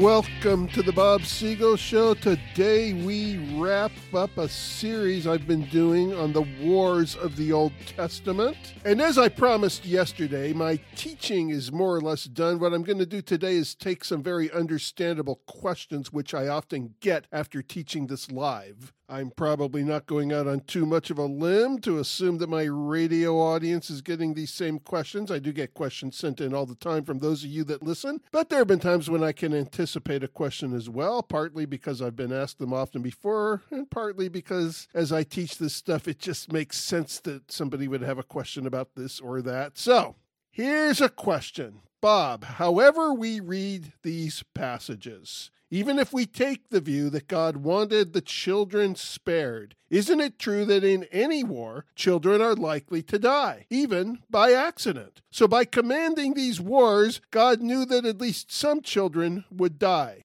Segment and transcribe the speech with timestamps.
[0.00, 2.14] Welcome to the Bob Siegel Show.
[2.14, 7.74] Today we wrap up a series I've been doing on the wars of the Old
[7.84, 8.56] Testament.
[8.86, 12.58] And as I promised yesterday, my teaching is more or less done.
[12.58, 16.94] What I'm going to do today is take some very understandable questions which I often
[17.00, 18.94] get after teaching this live.
[19.10, 22.62] I'm probably not going out on too much of a limb to assume that my
[22.62, 25.32] radio audience is getting these same questions.
[25.32, 28.20] I do get questions sent in all the time from those of you that listen,
[28.30, 32.00] but there have been times when I can anticipate a question as well, partly because
[32.00, 36.20] I've been asked them often before, and partly because as I teach this stuff, it
[36.20, 39.76] just makes sense that somebody would have a question about this or that.
[39.76, 40.14] So,
[40.52, 41.80] here's a question.
[42.00, 48.12] Bob, however we read these passages, even if we take the view that God wanted
[48.12, 53.66] the children spared, isn't it true that in any war, children are likely to die,
[53.70, 55.20] even by accident?
[55.30, 60.24] So, by commanding these wars, God knew that at least some children would die.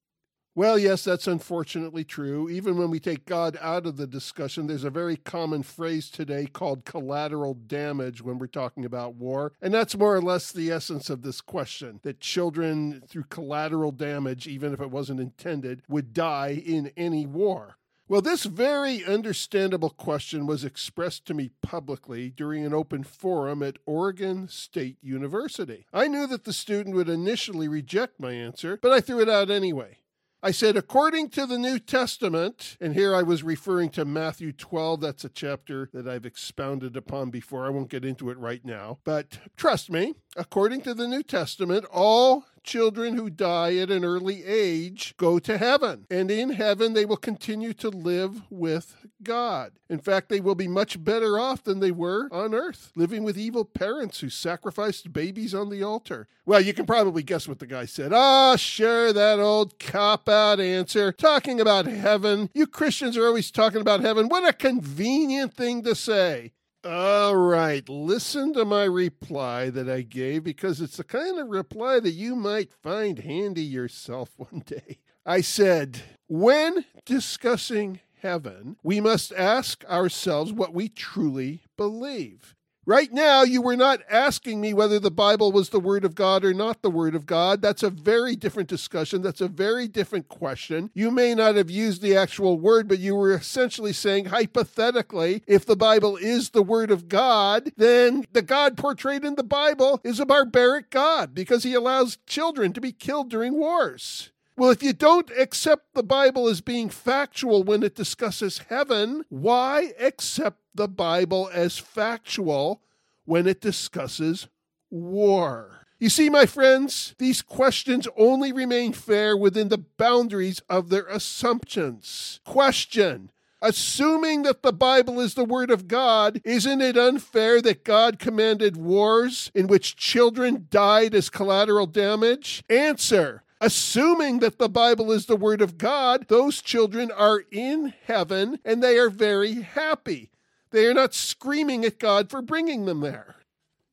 [0.57, 2.49] Well, yes, that's unfortunately true.
[2.49, 6.45] Even when we take God out of the discussion, there's a very common phrase today
[6.45, 9.51] called collateral damage when we're talking about war.
[9.61, 14.47] And that's more or less the essence of this question that children, through collateral damage,
[14.47, 17.77] even if it wasn't intended, would die in any war.
[18.07, 23.79] Well, this very understandable question was expressed to me publicly during an open forum at
[23.85, 25.85] Oregon State University.
[25.91, 29.49] I knew that the student would initially reject my answer, but I threw it out
[29.49, 29.97] anyway.
[30.45, 35.01] I said, according to the New Testament, and here I was referring to Matthew 12.
[35.01, 37.65] That's a chapter that I've expounded upon before.
[37.65, 38.99] I won't get into it right now.
[39.03, 44.43] But trust me, according to the New Testament, all children who die at an early
[44.43, 46.05] age go to heaven.
[46.09, 49.73] And in heaven, they will continue to live with God.
[49.89, 53.37] In fact, they will be much better off than they were on earth, living with
[53.37, 56.27] evil parents who sacrificed babies on the altar.
[56.45, 58.11] Well, you can probably guess what the guy said.
[58.13, 61.11] Ah, oh, sure, that old cop out answer.
[61.11, 62.49] Talking about heaven.
[62.53, 64.27] You Christians are always talking about heaven.
[64.27, 66.51] What a convenient thing to say.
[66.85, 71.99] All right, listen to my reply that I gave because it's the kind of reply
[71.99, 74.99] that you might find handy yourself one day.
[75.25, 82.53] I said, when discussing heaven, we must ask ourselves what we truly believe.
[82.87, 86.45] Right now, you were not asking me whether the Bible was the Word of God
[86.45, 87.59] or not the Word of God.
[87.59, 89.23] That's a very different discussion.
[89.23, 90.91] That's a very different question.
[90.93, 95.65] You may not have used the actual word, but you were essentially saying, hypothetically, if
[95.65, 100.19] the Bible is the Word of God, then the God portrayed in the Bible is
[100.19, 104.29] a barbaric God because he allows children to be killed during wars.
[104.57, 109.91] Well, if you don't accept the Bible as being factual when it discusses heaven, why
[109.99, 112.81] accept the Bible as factual
[113.25, 114.47] when it discusses
[114.89, 115.85] war?
[115.99, 122.39] You see, my friends, these questions only remain fair within the boundaries of their assumptions.
[122.45, 128.19] Question Assuming that the Bible is the Word of God, isn't it unfair that God
[128.19, 132.63] commanded wars in which children died as collateral damage?
[132.69, 138.59] Answer Assuming that the Bible is the Word of God, those children are in heaven
[138.65, 140.29] and they are very happy.
[140.71, 143.37] They are not screaming at God for bringing them there.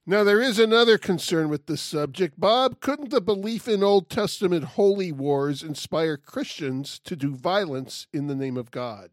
[0.04, 2.40] Now, there is another concern with this subject.
[2.40, 8.26] Bob, couldn't the belief in Old Testament holy wars inspire Christians to do violence in
[8.26, 9.10] the name of God?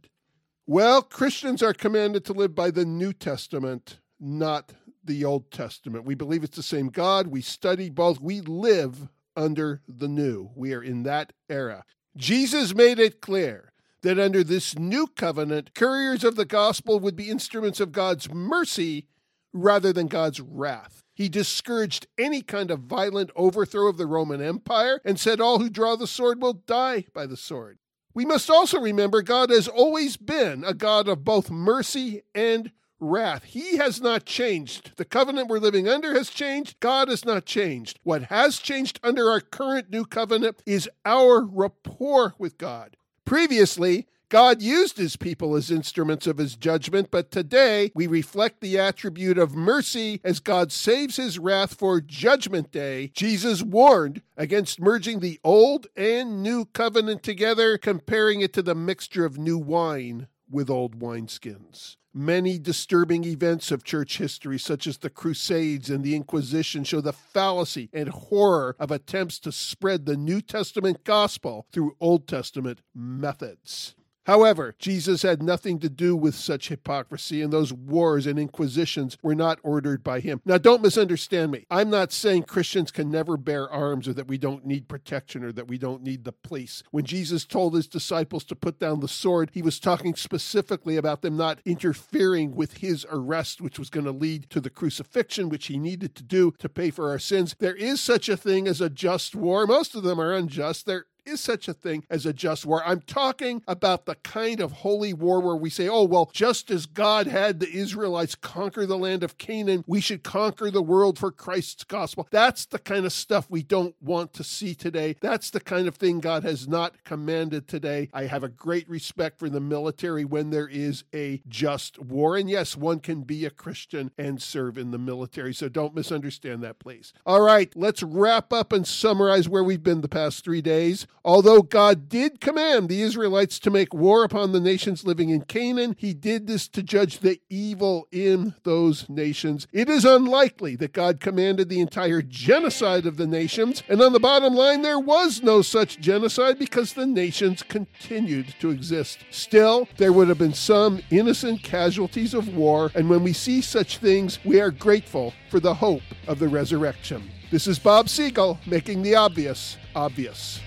[0.65, 4.73] Well, Christians are commanded to live by the New Testament, not
[5.03, 6.05] the Old Testament.
[6.05, 7.27] We believe it's the same God.
[7.27, 8.19] We study both.
[8.19, 10.51] We live under the new.
[10.55, 11.85] We are in that era.
[12.17, 17.29] Jesus made it clear that under this new covenant, couriers of the gospel would be
[17.29, 19.07] instruments of God's mercy
[19.53, 21.03] rather than God's wrath.
[21.13, 25.69] He discouraged any kind of violent overthrow of the Roman Empire and said all who
[25.69, 27.77] draw the sword will die by the sword.
[28.13, 33.43] We must also remember God has always been a God of both mercy and wrath.
[33.43, 34.93] He has not changed.
[34.97, 36.79] The covenant we're living under has changed.
[36.79, 37.99] God has not changed.
[38.03, 42.97] What has changed under our current new covenant is our rapport with God.
[43.25, 48.77] Previously, God used his people as instruments of his judgment, but today we reflect the
[48.77, 53.11] attribute of mercy as God saves his wrath for judgment day.
[53.15, 59.25] Jesus warned against merging the old and new covenant together, comparing it to the mixture
[59.25, 61.95] of new wine with old wineskins.
[62.13, 67.13] Many disturbing events of church history, such as the Crusades and the Inquisition, show the
[67.13, 73.95] fallacy and horror of attempts to spread the New Testament gospel through Old Testament methods.
[74.29, 79.33] However, Jesus had nothing to do with such hypocrisy, and those wars and inquisitions were
[79.33, 80.39] not ordered by him.
[80.45, 81.65] Now, don't misunderstand me.
[81.71, 85.51] I'm not saying Christians can never bear arms or that we don't need protection or
[85.53, 86.83] that we don't need the police.
[86.91, 91.23] When Jesus told his disciples to put down the sword, he was talking specifically about
[91.23, 95.65] them not interfering with his arrest, which was going to lead to the crucifixion, which
[95.65, 97.55] he needed to do to pay for our sins.
[97.57, 99.65] There is such a thing as a just war.
[99.65, 100.85] Most of them are unjust.
[100.85, 102.83] There is such a thing as a just war.
[102.85, 106.85] I'm talking about the kind of holy war where we say, oh, well, just as
[106.85, 111.31] God had the Israelites conquer the land of Canaan, we should conquer the world for
[111.31, 112.27] Christ's gospel.
[112.31, 115.15] That's the kind of stuff we don't want to see today.
[115.21, 118.09] That's the kind of thing God has not commanded today.
[118.13, 122.37] I have a great respect for the military when there is a just war.
[122.37, 125.53] And yes, one can be a Christian and serve in the military.
[125.53, 127.13] So don't misunderstand that, please.
[127.25, 131.07] All right, let's wrap up and summarize where we've been the past three days.
[131.23, 135.95] Although God did command the Israelites to make war upon the nations living in Canaan,
[135.97, 139.67] he did this to judge the evil in those nations.
[139.71, 144.19] It is unlikely that God commanded the entire genocide of the nations, and on the
[144.19, 149.19] bottom line, there was no such genocide because the nations continued to exist.
[149.31, 153.97] Still, there would have been some innocent casualties of war, and when we see such
[153.97, 157.29] things, we are grateful for the hope of the resurrection.
[157.51, 160.59] This is Bob Siegel making the obvious obvious.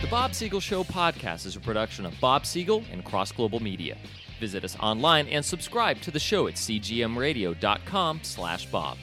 [0.00, 3.96] The Bob Siegel Show podcast is a production of Bob Siegel and Cross Global Media.
[4.40, 8.98] Visit us online and subscribe to the show at cgmradio.com slash bob.